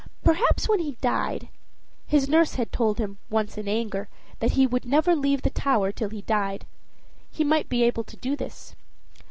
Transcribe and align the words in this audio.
Perhaps 0.23 0.67
when 0.67 0.79
he 0.79 0.93
died 0.93 1.47
his 2.07 2.27
nurse 2.27 2.55
had 2.55 2.71
told 2.71 2.97
him 2.97 3.19
once 3.29 3.55
in 3.55 3.67
anger 3.67 4.07
that 4.39 4.53
he 4.53 4.65
would 4.65 4.83
never 4.83 5.15
leave 5.15 5.43
the 5.43 5.51
tower 5.51 5.91
till 5.91 6.09
he 6.09 6.23
died 6.23 6.65
he 7.29 7.43
might 7.43 7.69
be 7.69 7.83
able 7.83 8.03
to 8.05 8.17
do 8.17 8.35
this. 8.35 8.75